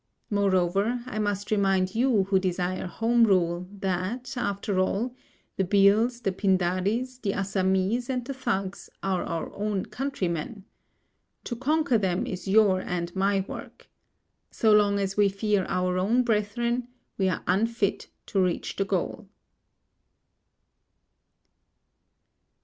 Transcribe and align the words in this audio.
Moreover, 0.31 1.03
I 1.05 1.19
must 1.19 1.51
remind 1.51 1.93
you 1.93 2.23
who 2.23 2.39
desire 2.39 2.87
Home 2.87 3.23
Rule 3.23 3.67
that, 3.71 4.33
after 4.35 4.79
all, 4.79 5.13
the 5.57 5.63
Bhils, 5.63 6.23
the 6.23 6.31
Pindaris, 6.31 7.21
the 7.21 7.33
Assamese 7.33 8.09
and 8.09 8.25
the 8.25 8.33
Thugs 8.33 8.89
are 9.03 9.23
our 9.23 9.53
own 9.53 9.85
countrymen. 9.85 10.65
To 11.43 11.55
conquer 11.55 11.99
them 11.99 12.25
is 12.25 12.47
your 12.47 12.81
and 12.81 13.15
my 13.15 13.41
work. 13.47 13.89
So 14.49 14.71
long 14.73 14.97
as 14.97 15.17
we 15.17 15.29
fear 15.29 15.67
our 15.69 15.99
own 15.99 16.23
brethren, 16.23 16.87
we 17.19 17.29
are 17.29 17.43
unfit 17.45 18.07
to 18.25 18.41
reach 18.43 18.77
the 18.77 18.85
goal. 18.85 19.29